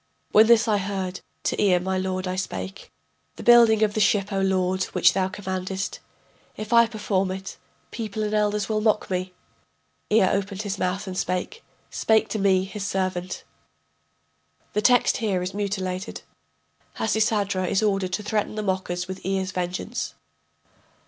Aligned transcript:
]When 0.31 0.47
this 0.47 0.67
I 0.67 0.79
heard 0.79 1.19
to 1.43 1.61
Ea 1.61 1.77
my 1.77 1.95
lord 1.99 2.27
I 2.27 2.35
spake: 2.35 2.91
The 3.35 3.43
building 3.43 3.83
of 3.83 3.93
the 3.93 3.99
ship, 3.99 4.33
O 4.33 4.39
lord, 4.41 4.85
which 4.85 5.13
thou 5.13 5.27
commandest 5.27 5.99
If 6.57 6.73
I 6.73 6.87
perform 6.87 7.29
it, 7.29 7.57
people 7.91 8.23
and 8.23 8.33
elders 8.33 8.67
will 8.67 8.81
mock 8.81 9.11
me. 9.11 9.31
Ea 10.11 10.23
opened 10.23 10.63
his 10.63 10.79
mouth 10.79 11.05
and 11.05 11.15
spake, 11.15 11.63
Spake 11.91 12.29
to 12.29 12.39
me, 12.39 12.63
his 12.63 12.83
servant: 12.83 13.43
[The 14.73 14.81
text 14.81 15.17
is 15.17 15.19
here 15.19 15.45
mutilated: 15.53 16.23
Hasisadra 16.95 17.67
is 17.67 17.83
ordered 17.83 18.13
to 18.13 18.23
threaten 18.23 18.55
the 18.55 18.63
mockers 18.63 19.07
with 19.07 19.23
Ea's 19.23 19.51
vengeance. 19.51 20.15